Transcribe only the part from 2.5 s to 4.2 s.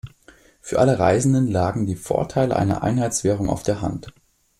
einer Einheitswährung auf der Hand.